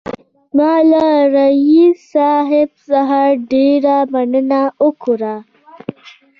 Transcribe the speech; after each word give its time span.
ما 0.57 0.73
له 0.91 1.05
رییس 1.35 1.97
صاحب 2.13 2.69
څخه 2.89 3.21
ډېره 3.51 3.97
مننه 4.13 4.61
وکړه. 4.83 5.35